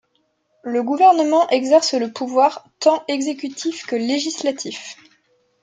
[0.63, 4.97] Le gouvernement exerce le pouvoir tant exécutif que législatif.